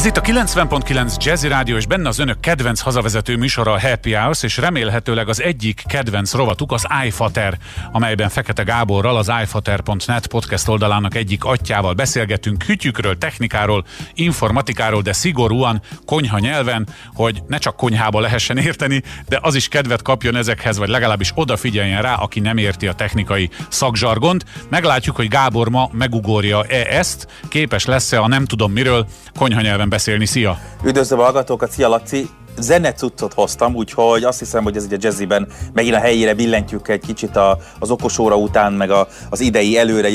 Ez 0.00 0.06
itt 0.06 0.16
a 0.16 0.20
90.9 0.20 1.24
Jazzy 1.24 1.48
Rádió, 1.48 1.76
és 1.76 1.86
benne 1.86 2.08
az 2.08 2.18
önök 2.18 2.40
kedvenc 2.40 2.80
hazavezető 2.80 3.36
műsora 3.36 3.72
a 3.72 3.80
Happy 3.80 4.12
Hours, 4.12 4.42
és 4.42 4.56
remélhetőleg 4.56 5.28
az 5.28 5.42
egyik 5.42 5.82
kedvenc 5.86 6.32
rovatuk 6.32 6.72
az 6.72 6.86
iFater, 7.06 7.58
amelyben 7.92 8.28
Fekete 8.28 8.62
Gáborral 8.62 9.16
az 9.16 9.32
iFater.net 9.42 10.26
podcast 10.26 10.68
oldalának 10.68 11.14
egyik 11.14 11.44
atyával 11.44 11.94
beszélgetünk 11.94 12.62
hütyükről, 12.62 13.18
technikáról, 13.18 13.84
informatikáról, 14.14 15.02
de 15.02 15.12
szigorúan 15.12 15.82
konyha 16.04 16.38
nyelven, 16.38 16.88
hogy 17.14 17.42
ne 17.46 17.58
csak 17.58 17.76
konyhába 17.76 18.20
lehessen 18.20 18.58
érteni, 18.58 19.02
de 19.28 19.38
az 19.42 19.54
is 19.54 19.68
kedvet 19.68 20.02
kapjon 20.02 20.36
ezekhez, 20.36 20.78
vagy 20.78 20.88
legalábbis 20.88 21.32
odafigyeljen 21.34 22.02
rá, 22.02 22.14
aki 22.14 22.40
nem 22.40 22.56
érti 22.56 22.86
a 22.86 22.92
technikai 22.92 23.50
szakzsargont. 23.68 24.44
Meglátjuk, 24.68 25.16
hogy 25.16 25.28
Gábor 25.28 25.68
ma 25.68 25.90
megugorja-e 25.92 26.96
ezt, 26.96 27.26
képes 27.48 27.84
lesz-e 27.84 28.20
a 28.20 28.28
nem 28.28 28.44
tudom 28.44 28.72
miről 28.72 29.06
konyha 29.38 29.60
nyelven 29.60 29.88
beszélni. 29.90 30.26
Szia! 30.26 30.58
Üdvözlöm 30.84 31.18
a 31.18 31.22
hallgatókat, 31.22 31.70
szia 31.70 31.88
Laci! 31.88 32.28
zenecuccot 32.58 33.32
hoztam, 33.32 33.74
úgyhogy 33.74 34.24
azt 34.24 34.38
hiszem, 34.38 34.62
hogy 34.62 34.76
ez 34.76 34.84
így 34.84 34.92
a 34.92 34.96
jazziben 35.00 35.48
megint 35.72 35.94
a 35.94 35.98
helyére 35.98 36.34
billentjük 36.34 36.88
egy 36.88 37.00
kicsit 37.00 37.36
a, 37.36 37.58
az 37.78 37.90
okos 37.90 38.18
óra 38.18 38.36
után, 38.36 38.72
meg 38.72 38.90
a, 38.90 39.08
az 39.30 39.40
idei 39.40 39.78
előre, 39.78 40.08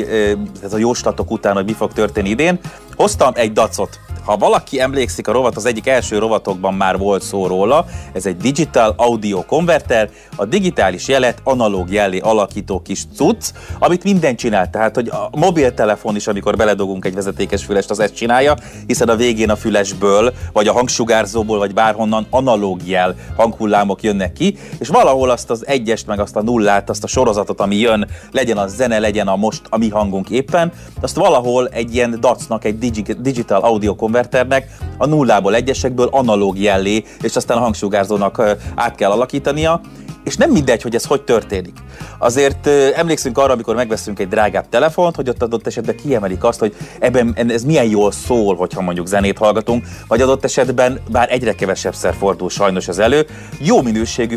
ez 0.63 0.73
a 0.73 0.77
jóslatok 0.77 1.31
után, 1.31 1.53
hogy 1.53 1.65
mi 1.65 1.73
fog 1.73 1.93
történni 1.93 2.29
idén. 2.29 2.59
Hoztam 2.95 3.31
egy 3.35 3.51
dacot, 3.51 3.99
ha 4.25 4.37
valaki 4.37 4.79
emlékszik, 4.79 5.27
a 5.27 5.31
rovat 5.31 5.55
az 5.55 5.65
egyik 5.65 5.87
első 5.87 6.17
rovatokban 6.17 6.73
már 6.73 6.97
volt 6.97 7.21
szó 7.21 7.47
róla, 7.47 7.85
ez 8.13 8.25
egy 8.25 8.37
Digital 8.37 8.93
Audio 8.97 9.45
Converter, 9.45 10.09
a 10.35 10.45
digitális 10.45 11.07
jelet 11.07 11.41
analóg 11.43 11.91
jellé 11.91 12.19
alakító 12.19 12.79
kis 12.79 13.03
cucc, 13.15 13.51
amit 13.79 14.03
minden 14.03 14.35
csinál. 14.35 14.69
Tehát, 14.69 14.95
hogy 14.95 15.07
a 15.07 15.29
mobiltelefon 15.31 16.15
is, 16.15 16.27
amikor 16.27 16.55
beledogunk 16.55 17.05
egy 17.05 17.13
vezetékes 17.13 17.63
fülest, 17.63 17.89
az 17.89 17.99
ezt 17.99 18.15
csinálja, 18.15 18.55
hiszen 18.87 19.09
a 19.09 19.15
végén 19.15 19.49
a 19.49 19.55
fülesből, 19.55 20.33
vagy 20.53 20.67
a 20.67 20.73
hangsugárzóból, 20.73 21.57
vagy 21.57 21.73
bárhonnan 21.73 22.27
analóg 22.29 22.87
jel 22.87 23.15
hanghullámok 23.37 24.03
jönnek 24.03 24.33
ki, 24.33 24.57
és 24.79 24.87
valahol 24.87 25.29
azt 25.29 25.49
az 25.49 25.67
egyest, 25.67 26.07
meg 26.07 26.19
azt 26.19 26.35
a 26.35 26.41
nullát, 26.41 26.89
azt 26.89 27.03
a 27.03 27.07
sorozatot, 27.07 27.59
ami 27.61 27.75
jön, 27.75 28.07
legyen 28.31 28.57
a 28.57 28.67
zene, 28.67 28.99
legyen 28.99 29.27
a 29.27 29.35
most 29.35 29.61
a 29.69 29.77
mi 29.77 29.89
hangunk 29.89 30.29
éppen, 30.29 30.71
azt 31.01 31.15
valahol 31.15 31.67
egy 31.67 31.95
ilyen 31.95 32.17
dacnak, 32.19 32.65
egy 32.65 32.77
digital 33.21 33.61
audio 33.61 33.95
konverternek 34.15 34.67
a 34.97 35.05
nullából 35.05 35.55
egyesekből 35.55 36.07
analóg 36.11 36.59
jellé, 36.59 37.03
és 37.21 37.35
aztán 37.35 37.57
a 37.57 37.61
hangsugárzónak 37.61 38.41
át 38.75 38.95
kell 38.95 39.11
alakítania, 39.11 39.81
és 40.25 40.37
nem 40.37 40.51
mindegy, 40.51 40.81
hogy 40.81 40.95
ez 40.95 41.05
hogy 41.05 41.21
történik. 41.21 41.77
Azért 42.17 42.67
emlékszünk 42.95 43.37
arra, 43.37 43.53
amikor 43.53 43.75
megveszünk 43.75 44.19
egy 44.19 44.27
drágább 44.27 44.69
telefont, 44.69 45.15
hogy 45.15 45.29
ott 45.29 45.43
adott 45.43 45.67
esetben 45.67 45.95
kiemelik 45.95 46.43
azt, 46.43 46.59
hogy 46.59 46.75
ebben 46.99 47.33
ez 47.47 47.63
milyen 47.63 47.85
jól 47.85 48.11
szól, 48.11 48.55
hogyha 48.55 48.81
mondjuk 48.81 49.07
zenét 49.07 49.37
hallgatunk, 49.37 49.85
vagy 50.07 50.21
adott 50.21 50.43
esetben 50.43 50.99
bár 51.11 51.31
egyre 51.31 51.53
kevesebbszer 51.53 52.13
fordul 52.13 52.49
sajnos 52.49 52.87
az 52.87 52.99
elő, 52.99 53.25
jó 53.59 53.81
minőségű 53.81 54.35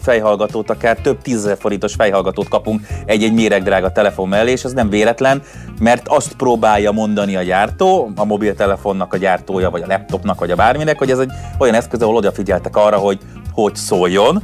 fejhallgatót, 0.00 0.70
akár 0.70 0.96
több 0.96 1.22
tízezer 1.22 1.56
forintos 1.60 1.94
fejhallgatót 1.94 2.48
kapunk 2.48 2.86
egy-egy 3.04 3.32
méregdrága 3.32 3.92
telefon 3.92 4.28
mellé, 4.28 4.50
és 4.50 4.64
ez 4.64 4.72
nem 4.72 4.88
véletlen, 4.88 5.42
mert 5.80 6.08
azt 6.08 6.32
próbálja 6.32 6.90
mondani 6.90 7.36
a 7.36 7.42
gyártó, 7.42 8.10
a 8.16 8.24
mobiltelefonnak 8.24 9.12
a 9.12 9.16
gyártója, 9.16 9.70
vagy 9.70 9.82
a 9.82 9.86
laptopnak, 9.86 10.40
vagy 10.40 10.50
a 10.50 10.56
bárminek, 10.56 10.98
hogy 10.98 11.10
ez 11.10 11.18
egy 11.18 11.30
olyan 11.58 11.74
eszköz, 11.74 12.02
ahol 12.02 12.16
odafigyeltek 12.16 12.76
arra, 12.76 12.96
hogy 12.96 13.18
hogy 13.52 13.76
szóljon, 13.76 14.42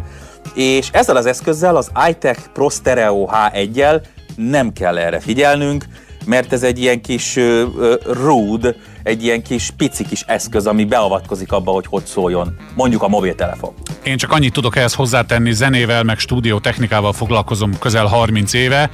és 0.54 0.88
ezzel 0.92 1.16
az 1.16 1.26
eszközzel, 1.26 1.76
az 1.76 1.90
iTech 2.08 2.40
Pro 2.52 2.68
Stereo 2.68 3.28
H1-jel 3.30 4.02
nem 4.36 4.72
kell 4.72 4.98
erre 4.98 5.20
figyelnünk, 5.20 5.84
mert 6.26 6.52
ez 6.52 6.62
egy 6.62 6.78
ilyen 6.78 7.00
kis 7.00 7.36
uh, 7.36 7.62
rude, 8.04 8.74
egy 9.02 9.24
ilyen 9.24 9.42
kis 9.42 9.70
pici 9.76 10.04
kis 10.04 10.22
eszköz, 10.26 10.66
ami 10.66 10.84
beavatkozik 10.84 11.52
abba, 11.52 11.70
hogy 11.70 11.86
hogy 11.88 12.04
szóljon, 12.04 12.56
mondjuk 12.74 13.02
a 13.02 13.08
mobiltelefon. 13.08 13.72
Én 14.02 14.16
csak 14.16 14.32
annyit 14.32 14.52
tudok 14.52 14.76
ehhez 14.76 14.94
hozzátenni, 14.94 15.52
zenével, 15.52 16.02
meg 16.02 16.18
stúdiótechnikával 16.18 17.12
foglalkozom 17.12 17.78
közel 17.78 18.06
30 18.06 18.52
éve. 18.52 18.90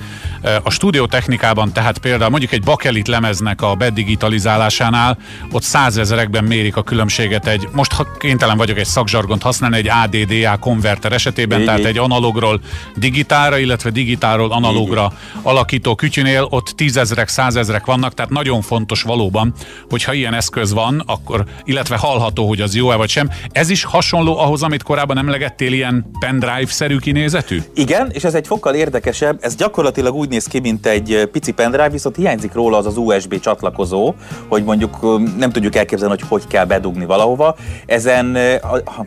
A 0.62 0.70
stúdiótechnikában 0.70 1.72
tehát 1.72 1.98
például 1.98 2.30
mondjuk 2.30 2.53
egy 2.53 2.62
bakelit 2.62 3.08
lemeznek 3.08 3.62
a 3.62 3.75
bedigitalizálásánál 3.75 5.19
ott 5.50 5.62
százezerekben 5.62 6.44
mérik 6.44 6.76
a 6.76 6.82
különbséget 6.82 7.47
egy, 7.47 7.69
most 7.72 7.92
ha 7.92 8.06
kénytelen 8.19 8.56
vagyok 8.56 8.78
egy 8.78 8.86
szakzsargont 8.86 9.42
használni, 9.42 9.76
egy 9.76 9.88
ADDA 9.88 10.56
konverter 10.58 11.12
esetében, 11.12 11.58
így, 11.58 11.64
tehát 11.64 11.80
így. 11.80 11.86
egy 11.86 11.98
analógról 11.98 12.60
digitálra, 12.97 13.58
illetve 13.58 13.91
digitálról 13.91 14.53
analógra 14.53 15.12
így. 15.12 15.41
alakító 15.42 15.94
kütyünél 15.94 16.47
ott 16.50 16.66
tízezrek, 16.66 17.28
százezrek 17.28 17.84
vannak, 17.84 18.14
tehát 18.14 18.30
nagyon 18.30 18.60
fontos 18.60 19.03
valóban, 19.03 19.54
hogy 19.88 20.03
hogyha 20.03 20.20
ilyen 20.20 20.34
eszköz 20.34 20.72
van, 20.72 21.03
akkor, 21.06 21.44
illetve 21.64 21.97
hallható, 21.97 22.48
hogy 22.48 22.60
az 22.60 22.74
jó-e 22.74 22.97
vagy 22.97 23.09
sem. 23.09 23.30
Ez 23.53 23.70
is 23.70 23.84
hasonló 23.84 24.38
ahhoz, 24.38 24.62
amit 24.62 24.82
korábban 24.82 25.19
emlegettél, 25.19 25.72
ilyen 25.72 26.10
pendrive-szerű 26.19 26.97
kinézetű? 26.97 27.62
Igen, 27.74 28.10
és 28.12 28.24
ez 28.24 28.34
egy 28.34 28.47
fokkal 28.47 28.74
érdekesebb. 28.74 29.38
Ez 29.41 29.54
gyakorlatilag 29.54 30.14
úgy 30.14 30.28
néz 30.32 30.47
ki, 30.47 30.60
mint 30.60 30.87
egy 30.87 31.28
pici 31.32 31.53
pendrive, 31.53 31.88
viszont 31.88 32.16
hiányzik 32.16 32.53
róla 32.53 32.76
az 32.76 32.87
az 32.87 32.97
USB 32.97 33.41
csatlakozó, 33.41 34.15
hogy 34.48 34.65
mondjuk 34.65 35.20
nem 35.38 35.50
tudjuk 35.50 35.76
elképzelni, 35.76 36.15
hogy 36.19 36.28
hogy 36.28 36.47
kell 36.47 36.65
bedugni 36.65 37.04
valahova. 37.04 37.56
Ezen, 37.87 38.37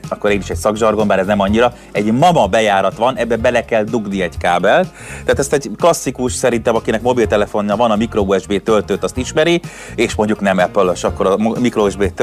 akkor 0.09 0.31
én 0.31 0.40
is 0.40 0.50
egy 0.50 0.58
szakzsargon, 0.58 1.08
bár 1.08 1.19
ez 1.19 1.25
nem 1.25 1.40
annyira, 1.40 1.74
egy 1.91 2.12
mama 2.12 2.47
bejárat 2.47 2.97
van, 2.97 3.18
ebbe 3.18 3.35
bele 3.35 3.66
kell 3.66 3.84
dugni 3.84 4.22
egy 4.22 4.38
kábelt. 4.38 4.88
Tehát 5.22 5.40
ezt 5.40 5.53
egy 5.53 5.69
klasszikus, 5.78 6.34
szerintem 6.34 6.75
akinek 6.75 7.02
mobiltelefonja 7.02 7.75
van, 7.75 7.91
a 7.91 7.96
micro 7.96 8.22
USB 8.22 8.64
töltőt 8.64 9.03
azt 9.03 9.18
ismeri, 9.18 9.62
és 9.96 10.16
mondjuk 10.16 10.40
nem 10.40 10.58
Apple 10.58 10.85
kábellel, 10.85 11.03
akkor 11.03 11.28
a 11.28 11.59
micro 11.59 11.85
USB 11.85 12.14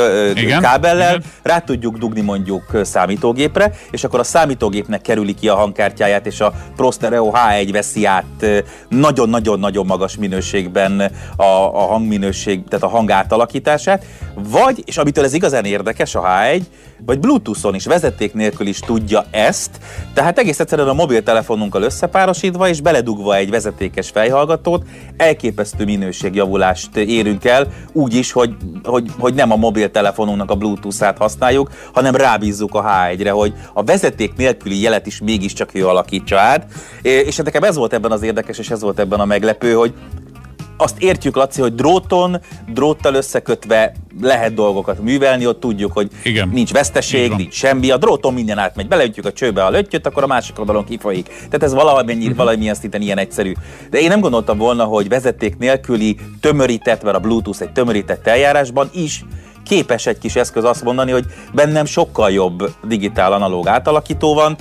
kábellel 0.60 1.16
Igen. 1.16 1.22
rá 1.42 1.58
tudjuk 1.58 1.96
dugni 1.96 2.20
mondjuk 2.20 2.80
számítógépre, 2.82 3.72
és 3.90 4.04
akkor 4.04 4.20
a 4.20 4.22
számítógépnek 4.22 5.00
kerüli 5.00 5.34
ki 5.34 5.48
a 5.48 5.54
hangkártyáját, 5.54 6.26
és 6.26 6.40
a 6.40 6.52
Pro 6.76 6.90
Stereo 6.90 7.30
H1 7.34 7.68
veszi 7.72 8.04
át 8.04 8.64
nagyon-nagyon-nagyon 8.92 9.86
magas 9.86 10.16
minőségben 10.16 11.00
a, 11.36 11.42
a 11.44 11.86
hangminőség, 11.86 12.64
tehát 12.68 12.84
a 12.84 12.88
hang 12.88 13.10
átalakítását, 13.10 14.04
vagy, 14.34 14.82
és 14.86 14.96
amitől 14.96 15.24
ez 15.24 15.34
igazán 15.34 15.64
érdekes 15.64 16.14
a 16.14 16.22
H1, 16.22 16.62
vagy 17.06 17.18
Bluetooth-on 17.18 17.74
is, 17.74 17.84
vezeték 17.84 18.34
nélkül 18.34 18.66
is 18.66 18.78
tudja 18.78 19.24
ezt, 19.30 19.70
tehát 20.14 20.38
egész 20.38 20.60
egyszerűen 20.60 20.88
a 20.88 20.92
mobiltelefonunkkal 20.92 21.82
összepárosítva 21.82 22.68
és 22.68 22.80
beledugva 22.80 23.36
egy 23.36 23.50
vezetékes 23.50 24.10
fejhallgatót, 24.10 24.86
elképesztő 25.16 25.84
minőségjavulást 25.84 26.96
érünk 26.96 27.44
el, 27.44 27.66
úgy 27.92 28.14
is, 28.14 28.32
hogy, 28.32 28.56
hogy, 28.84 29.10
hogy 29.18 29.34
nem 29.34 29.52
a 29.52 29.56
mobiltelefonunknak 29.56 30.50
a 30.50 30.54
Bluetooth-át 30.54 31.18
használjuk, 31.18 31.70
hanem 31.92 32.16
rábízzuk 32.16 32.74
a 32.74 32.82
H1-re, 32.82 33.30
hogy 33.30 33.52
a 33.72 33.82
vezeték 33.82 34.36
nélküli 34.36 34.80
jelet 34.80 35.06
is 35.06 35.20
mégiscsak 35.20 35.74
ő 35.74 35.88
alakítsa 35.88 36.38
át. 36.38 36.66
És 37.02 37.36
nekem 37.36 37.62
ez 37.62 37.76
volt 37.76 37.92
ebben 37.92 38.12
az 38.12 38.22
érdekes, 38.22 38.58
és 38.58 38.70
ez 38.70 38.81
volt 38.82 38.98
ebben 38.98 39.20
a 39.20 39.24
meglepő, 39.24 39.72
hogy 39.72 39.94
azt 40.82 41.02
értjük, 41.02 41.36
Laci, 41.36 41.60
hogy 41.60 41.74
dróton, 41.74 42.40
dróttal 42.68 43.14
összekötve 43.14 43.92
lehet 44.20 44.54
dolgokat 44.54 45.02
művelni, 45.02 45.46
ott 45.46 45.60
tudjuk, 45.60 45.92
hogy 45.92 46.10
Igen. 46.24 46.48
nincs 46.48 46.72
veszteség, 46.72 47.32
nincs 47.32 47.54
semmi, 47.54 47.90
a 47.90 47.96
dróton 47.96 48.34
minden 48.34 48.58
átmegy, 48.58 48.88
beleütjük 48.88 49.26
a 49.26 49.32
csőbe 49.32 49.64
a 49.64 49.70
löttyöt, 49.70 50.06
akkor 50.06 50.22
a 50.22 50.26
másik 50.26 50.58
oldalon 50.58 50.84
kifolyik. 50.84 51.26
Tehát 51.26 51.62
ez 51.62 51.74
valamennyi, 51.74 52.22
uh-huh. 52.22 52.36
valamilyen 52.36 52.74
szinten 52.74 53.00
ilyen 53.00 53.18
egyszerű. 53.18 53.52
De 53.90 54.00
én 54.00 54.08
nem 54.08 54.20
gondoltam 54.20 54.58
volna, 54.58 54.84
hogy 54.84 55.08
vezeték 55.08 55.58
nélküli 55.58 56.16
tömörített, 56.40 57.02
mert 57.02 57.16
a 57.16 57.20
Bluetooth 57.20 57.62
egy 57.62 57.72
tömörített 57.72 58.26
eljárásban 58.26 58.90
is 58.92 59.24
képes 59.64 60.06
egy 60.06 60.18
kis 60.18 60.36
eszköz 60.36 60.64
azt 60.64 60.84
mondani, 60.84 61.10
hogy 61.10 61.24
bennem 61.52 61.84
sokkal 61.84 62.30
jobb 62.30 62.70
digitál 62.86 63.32
analóg 63.32 63.68
átalakító 63.68 64.34
van, 64.34 64.56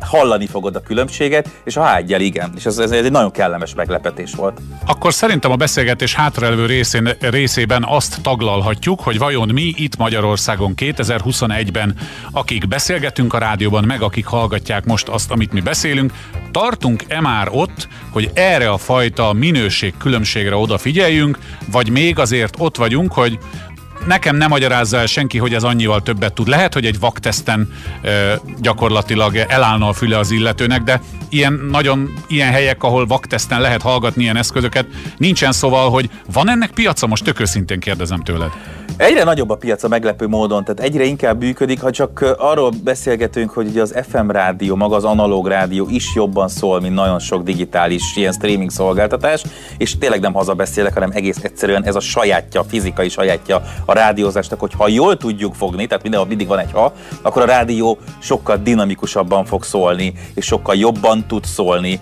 hallani 0.00 0.46
fogod 0.46 0.76
a 0.76 0.80
különbséget, 0.80 1.50
és 1.64 1.76
a 1.76 1.96
h 1.96 2.20
igen. 2.20 2.52
És 2.56 2.66
ez, 2.66 2.78
ez 2.78 2.90
egy 2.90 3.10
nagyon 3.10 3.30
kellemes 3.30 3.74
meglepetés 3.74 4.34
volt. 4.34 4.60
Akkor 4.86 5.12
szerintem 5.12 5.50
a 5.50 5.56
beszélgetés 5.56 6.14
hátralévő 6.14 6.66
részén, 6.66 7.16
részében 7.20 7.84
azt 7.88 8.22
taglalhatjuk, 8.22 9.00
hogy 9.00 9.18
vajon 9.18 9.48
mi 9.48 9.74
itt 9.76 9.96
Magyarországon 9.96 10.74
2021-ben, 10.76 11.94
akik 12.30 12.68
beszélgetünk 12.68 13.34
a 13.34 13.38
rádióban, 13.38 13.84
meg 13.84 14.02
akik 14.02 14.26
hallgatják 14.26 14.84
most 14.84 15.08
azt, 15.08 15.30
amit 15.30 15.52
mi 15.52 15.60
beszélünk, 15.60 16.12
tartunk-e 16.50 17.20
már 17.20 17.48
ott, 17.50 17.88
hogy 18.10 18.30
erre 18.34 18.70
a 18.70 18.76
fajta 18.76 19.32
minőség 19.32 19.94
különbségre 19.98 20.56
odafigyeljünk, 20.56 21.38
vagy 21.70 21.90
még 21.90 22.18
azért 22.18 22.54
ott 22.58 22.76
vagyunk, 22.76 23.12
hogy 23.12 23.38
nekem 24.06 24.36
nem 24.36 24.48
magyarázza 24.48 24.96
el 24.96 25.06
senki, 25.06 25.38
hogy 25.38 25.54
ez 25.54 25.62
annyival 25.62 26.02
többet 26.02 26.32
tud. 26.32 26.48
Lehet, 26.48 26.74
hogy 26.74 26.84
egy 26.84 26.98
vakteszten 26.98 27.72
ö, 28.02 28.32
gyakorlatilag 28.60 29.36
elállna 29.36 29.88
a 29.88 29.92
füle 29.92 30.18
az 30.18 30.30
illetőnek, 30.30 30.82
de 30.82 31.00
ilyen 31.28 31.68
nagyon 31.70 32.12
ilyen 32.28 32.50
helyek, 32.50 32.82
ahol 32.82 33.06
vakteszten 33.06 33.60
lehet 33.60 33.82
hallgatni 33.82 34.22
ilyen 34.22 34.36
eszközöket, 34.36 34.86
nincsen 35.16 35.52
szóval, 35.52 35.90
hogy 35.90 36.10
van 36.32 36.48
ennek 36.48 36.70
piaca? 36.70 37.06
Most 37.06 37.24
tök 37.24 37.78
kérdezem 37.78 38.22
tőled. 38.22 38.50
Egyre 38.96 39.24
nagyobb 39.24 39.50
a 39.50 39.56
piac 39.56 39.82
a 39.82 39.88
meglepő 39.88 40.26
módon, 40.26 40.64
tehát 40.64 40.80
egyre 40.80 41.04
inkább 41.04 41.40
működik, 41.40 41.80
ha 41.80 41.90
csak 41.90 42.34
arról 42.38 42.72
beszélgetünk, 42.84 43.50
hogy 43.50 43.66
ugye 43.66 43.80
az 43.80 43.94
FM 44.10 44.30
rádió, 44.30 44.76
maga 44.76 44.96
az 44.96 45.04
analóg 45.04 45.48
rádió 45.48 45.88
is 45.90 46.14
jobban 46.14 46.48
szól, 46.48 46.80
mint 46.80 46.94
nagyon 46.94 47.18
sok 47.18 47.42
digitális 47.42 48.16
ilyen 48.16 48.32
streaming 48.32 48.70
szolgáltatás, 48.70 49.42
és 49.78 49.98
tényleg 49.98 50.20
nem 50.20 50.32
hazabeszélek, 50.32 50.94
hanem 50.94 51.10
egész 51.12 51.38
egyszerűen 51.42 51.84
ez 51.84 51.94
a 51.94 52.00
sajátja, 52.00 52.60
a 52.60 52.64
fizikai 52.64 53.08
sajátja 53.08 53.62
a 53.86 53.92
rádiózásnak, 53.92 54.60
hogy 54.60 54.72
ha 54.76 54.88
jól 54.88 55.16
tudjuk 55.16 55.54
fogni, 55.54 55.86
tehát 55.86 56.02
mindenhol 56.02 56.28
mindig 56.28 56.46
van 56.46 56.58
egy 56.58 56.72
ha, 56.72 56.92
akkor 57.22 57.42
a 57.42 57.46
rádió 57.46 57.98
sokkal 58.18 58.56
dinamikusabban 58.56 59.44
fog 59.44 59.64
szólni, 59.64 60.12
és 60.34 60.44
sokkal 60.44 60.74
jobban 60.74 61.26
tud 61.26 61.44
szólni, 61.44 62.00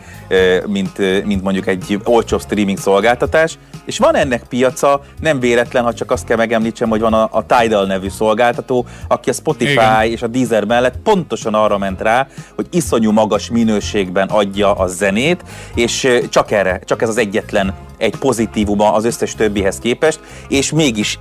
mint, 0.66 1.24
mint 1.24 1.42
mondjuk 1.42 1.66
egy 1.66 2.00
olcsó 2.04 2.38
streaming 2.38 2.78
szolgáltatás. 2.78 3.58
És 3.84 3.98
van 3.98 4.16
ennek 4.16 4.44
piaca, 4.48 5.00
nem 5.20 5.40
véletlen, 5.40 5.84
ha 5.84 5.94
csak 5.94 6.10
azt 6.10 6.24
kell 6.24 6.36
megemlítsem, 6.36 6.88
hogy 6.88 7.00
van 7.00 7.12
a, 7.12 7.28
a 7.30 7.46
Tidal 7.46 7.86
nevű 7.86 8.08
szolgáltató, 8.08 8.86
aki 9.08 9.30
a 9.30 9.32
Spotify 9.32 9.72
Igen. 9.72 10.02
és 10.02 10.22
a 10.22 10.26
Deezer 10.26 10.64
mellett 10.64 10.96
pontosan 11.02 11.54
arra 11.54 11.78
ment 11.78 12.00
rá, 12.00 12.26
hogy 12.54 12.66
iszonyú 12.70 13.12
magas 13.12 13.50
minőségben 13.50 14.28
adja 14.28 14.74
a 14.74 14.86
zenét, 14.86 15.44
és 15.74 16.08
csak 16.28 16.50
erre, 16.50 16.80
csak 16.84 17.02
ez 17.02 17.08
az 17.08 17.16
egyetlen 17.16 17.74
egy 17.96 18.16
pozitívuma 18.16 18.92
az 18.92 19.04
összes 19.04 19.34
többihez 19.34 19.78
képest, 19.78 20.20
és 20.48 20.72
mégis 20.72 21.18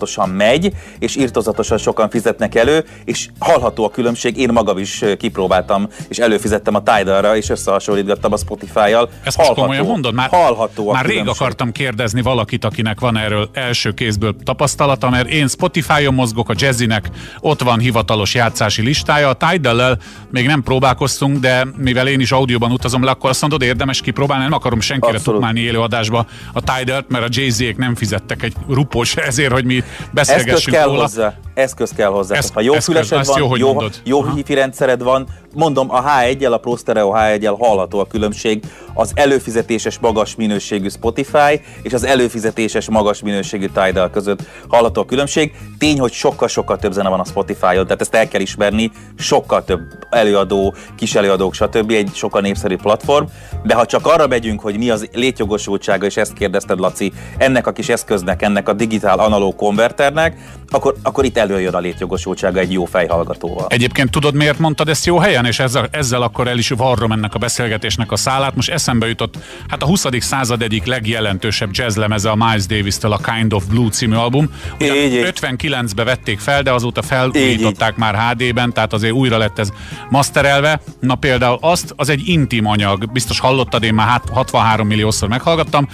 irtozatosan 0.00 0.28
megy, 0.28 0.72
és 0.98 1.16
irtozatosan 1.16 1.78
sokan 1.78 2.10
fizetnek 2.10 2.54
elő, 2.54 2.84
és 3.04 3.28
hallható 3.38 3.84
a 3.84 3.90
különbség, 3.90 4.38
én 4.38 4.48
magam 4.52 4.78
is 4.78 5.04
kipróbáltam, 5.18 5.88
és 6.08 6.18
előfizettem 6.18 6.74
a 6.74 6.82
Tidalra, 6.82 7.36
és 7.36 7.48
összehasonlítgattam 7.48 8.32
a 8.32 8.36
Spotify-jal. 8.36 9.08
Ezt 9.22 9.36
hallható, 9.36 9.60
komolyan 9.60 9.86
mondod? 9.86 10.14
Már, 10.14 10.28
hallható 10.28 10.88
a 10.88 10.92
már 10.92 11.04
rég 11.04 11.28
akartam 11.28 11.72
kérdezni 11.72 12.22
valakit, 12.22 12.64
akinek 12.64 13.00
van 13.00 13.16
erről 13.16 13.50
első 13.52 13.90
kézből 13.90 14.34
tapasztalata, 14.44 15.10
mert 15.10 15.28
én 15.28 15.48
Spotify-on 15.48 16.14
mozgok, 16.14 16.48
a 16.48 16.54
Jazzinek 16.56 17.08
ott 17.40 17.62
van 17.62 17.78
hivatalos 17.78 18.34
játszási 18.34 18.82
listája, 18.82 19.28
a 19.28 19.34
tidal 19.34 19.98
még 20.30 20.46
nem 20.46 20.62
próbálkoztunk, 20.62 21.38
de 21.38 21.66
mivel 21.76 22.08
én 22.08 22.20
is 22.20 22.32
audióban 22.32 22.72
utazom 22.72 23.04
le, 23.04 23.10
akkor 23.10 23.30
azt 23.30 23.40
mondod, 23.40 23.62
érdemes 23.62 24.00
kipróbálni, 24.00 24.42
nem 24.42 24.52
akarom 24.52 24.80
senkire 24.80 25.16
Abszolút. 25.16 25.40
tukmálni 25.40 25.60
élőadásba 25.60 26.26
a 26.52 26.60
Tidal-t, 26.60 27.08
mert 27.08 27.24
a 27.24 27.28
jay 27.30 27.74
nem 27.76 27.94
fizettek 27.94 28.42
egy 28.42 28.54
rupos 28.68 29.16
ezért, 29.16 29.52
hogy 29.52 29.64
mi 29.64 29.82
beszélgessünk 30.12 30.76
kell 30.76 30.84
róla. 30.86 31.00
Hozzá. 31.00 31.34
Eszköz 31.60 31.90
kell 31.90 32.10
hozzá. 32.10 32.36
Ez, 32.36 32.50
ha 32.50 32.60
jó 32.60 32.74
eszköz, 32.74 32.94
fülesed 32.94 33.26
van, 33.26 33.38
jó, 33.38 33.56
jó, 33.56 33.76
jó 34.04 34.24
hifi 34.24 34.54
rendszered 34.54 35.02
van, 35.02 35.26
mondom, 35.54 35.90
a 35.90 36.04
H1-el, 36.04 36.52
a 36.52 36.58
Pro 36.58 36.76
Stereo 36.76 37.12
H1-el 37.14 37.56
hallható 37.58 37.98
a 37.98 38.06
különbség 38.06 38.62
az 38.94 39.12
előfizetéses 39.14 39.98
magas 39.98 40.34
minőségű 40.34 40.88
Spotify 40.88 41.60
és 41.82 41.92
az 41.92 42.04
előfizetéses 42.04 42.88
magas 42.88 43.22
minőségű 43.22 43.66
Tidal 43.66 44.10
között 44.10 44.42
hallható 44.68 45.00
a 45.00 45.04
különbség. 45.04 45.52
Tény, 45.78 46.00
hogy 46.00 46.12
sokkal-sokkal 46.12 46.76
több 46.76 46.92
zene 46.92 47.08
van 47.08 47.20
a 47.20 47.24
Spotify-on, 47.24 47.84
tehát 47.84 48.00
ezt 48.00 48.14
el 48.14 48.28
kell 48.28 48.40
ismerni, 48.40 48.90
sokkal 49.18 49.64
több 49.64 49.80
előadó, 50.10 50.74
kis 50.96 51.14
előadók, 51.14 51.54
stb. 51.54 51.90
egy 51.90 52.10
sokkal 52.14 52.40
népszerű 52.40 52.76
platform, 52.76 53.24
de 53.62 53.74
ha 53.74 53.86
csak 53.86 54.06
arra 54.06 54.26
megyünk, 54.26 54.60
hogy 54.60 54.78
mi 54.78 54.90
az 54.90 55.08
létjogosultsága, 55.12 56.06
és 56.06 56.16
ezt 56.16 56.32
kérdezted, 56.32 56.78
Laci, 56.78 57.12
ennek 57.38 57.66
a 57.66 57.72
kis 57.72 57.88
eszköznek, 57.88 58.42
ennek 58.42 58.68
a 58.68 58.72
digitál 58.72 59.18
analóg 59.18 59.56
konverternek, 59.56 60.36
akkor, 60.68 60.94
akkor 61.02 61.24
itt 61.24 61.38
előjön 61.50 61.74
a 61.74 61.78
létjogosultsága 61.78 62.60
egy 62.60 62.72
jó 62.72 62.84
fejhallgatóval. 62.84 63.66
Egyébként 63.68 64.10
tudod, 64.10 64.34
miért 64.34 64.58
mondtad 64.58 64.88
ezt 64.88 65.06
jó 65.06 65.18
helyen, 65.18 65.44
és 65.44 65.58
ezzel, 65.58 65.88
ezzel 65.90 66.22
akkor 66.22 66.48
el 66.48 66.58
is 66.58 66.68
varrom 66.68 67.12
ennek 67.12 67.34
a 67.34 67.38
beszélgetésnek 67.38 68.12
a 68.12 68.16
szálát. 68.16 68.54
Most 68.54 68.70
eszembe 68.70 69.08
jutott, 69.08 69.38
hát 69.68 69.82
a 69.82 69.86
20. 69.86 70.06
század 70.18 70.62
egyik 70.62 70.84
legjelentősebb 70.84 71.68
jazzlemeze 71.72 72.30
a 72.30 72.34
Miles 72.34 72.66
Davis-től 72.66 73.12
a 73.12 73.20
Kind 73.34 73.52
of 73.52 73.64
Blue 73.64 73.88
című 73.88 74.14
album. 74.14 74.50
Ugyan 74.80 74.96
59-be 74.96 76.04
vették 76.04 76.38
fel, 76.38 76.62
de 76.62 76.72
azóta 76.72 77.02
felújították 77.02 77.96
már 77.96 78.14
HD-ben, 78.14 78.72
tehát 78.72 78.92
azért 78.92 79.12
újra 79.12 79.38
lett 79.38 79.58
ez 79.58 79.70
masterelve. 80.10 80.80
Na 81.00 81.14
például 81.14 81.58
azt, 81.60 81.92
az 81.96 82.08
egy 82.08 82.22
intim 82.24 82.66
anyag, 82.66 83.12
biztos 83.12 83.40
hallottad, 83.40 83.82
én 83.82 83.94
már 83.94 84.20
63 84.32 84.86
milliószor 84.86 85.28
meghallgattam, 85.28 85.88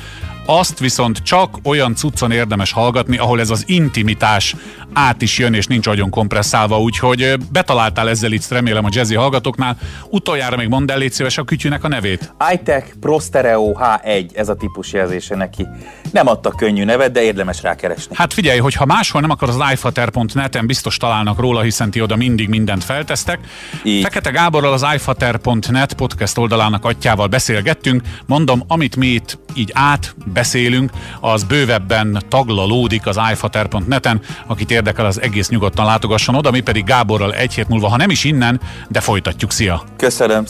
azt 0.46 0.78
viszont 0.78 1.18
csak 1.18 1.58
olyan 1.62 1.94
cuccon 1.94 2.30
érdemes 2.30 2.72
hallgatni, 2.72 3.18
ahol 3.18 3.40
ez 3.40 3.50
az 3.50 3.64
intimitás 3.66 4.54
át 4.92 5.22
is 5.22 5.38
jön, 5.38 5.54
és 5.54 5.66
nincs 5.66 5.86
agyon 5.86 6.10
kompresszálva, 6.10 6.80
úgyhogy 6.80 7.36
betaláltál 7.52 8.08
ezzel 8.08 8.32
itt, 8.32 8.48
remélem 8.48 8.84
a 8.84 8.88
jazzy 8.92 9.14
hallgatóknál. 9.14 9.76
Utoljára 10.08 10.56
még 10.56 10.68
mondd 10.68 10.90
el, 10.90 10.98
légy 10.98 11.12
szíves 11.12 11.38
a 11.38 11.44
kütyűnek 11.44 11.84
a 11.84 11.88
nevét. 11.88 12.34
iTech 12.52 12.86
Pro 13.00 13.18
Stereo 13.18 13.72
H1, 13.78 14.36
ez 14.36 14.48
a 14.48 14.54
típus 14.54 14.92
jelzése 14.92 15.36
neki. 15.36 15.66
Nem 16.12 16.26
adtak 16.26 16.56
könnyű 16.56 16.84
nevet, 16.84 17.12
de 17.12 17.22
érdemes 17.22 17.62
rákeresni. 17.62 18.14
Hát 18.16 18.32
figyelj, 18.32 18.58
hogy 18.58 18.74
ha 18.74 18.84
máshol 18.84 19.20
nem 19.20 19.30
akar 19.30 19.48
az 19.48 19.72
iFater.net-en 19.72 20.66
biztos 20.66 20.96
találnak 20.96 21.38
róla, 21.38 21.60
hiszen 21.60 21.90
ti 21.90 22.00
oda 22.00 22.16
mindig 22.16 22.48
mindent 22.48 22.84
feltesztek. 22.84 23.38
Így. 23.82 24.02
Fekete 24.02 24.30
Gáborral 24.30 24.72
az 24.72 24.86
iFater.net 24.94 25.92
podcast 25.92 26.38
oldalának 26.38 26.84
atyával 26.84 27.26
beszélgettünk. 27.26 28.02
Mondom, 28.26 28.62
amit 28.68 28.96
mi 28.96 29.06
itt 29.06 29.38
így 29.54 29.70
át 29.74 30.14
beszélünk, 30.36 30.90
az 31.20 31.44
bővebben 31.44 32.22
taglalódik 32.28 33.06
az 33.06 33.18
iFater.net-en, 33.32 34.20
akit 34.46 34.70
érdekel, 34.70 35.06
az 35.06 35.20
egész 35.20 35.48
nyugodtan 35.48 35.84
látogasson 35.84 36.34
oda, 36.34 36.50
mi 36.50 36.60
pedig 36.60 36.84
Gáborral 36.84 37.34
egy 37.34 37.54
hét 37.54 37.68
múlva, 37.68 37.88
ha 37.88 37.96
nem 37.96 38.10
is 38.10 38.24
innen, 38.24 38.60
de 38.88 39.00
folytatjuk. 39.00 39.52
Szia! 39.52 39.82
Köszönöm! 39.96 40.44